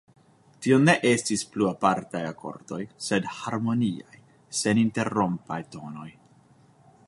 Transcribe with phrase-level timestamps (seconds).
[0.65, 4.19] Tio ne estis plu apartaj akordoj, sed harmoniaj,
[4.63, 6.11] seninterrompaj tonoj.